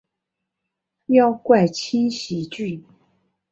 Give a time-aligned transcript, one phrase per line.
[1.09, 2.83] 妖怪轻喜剧！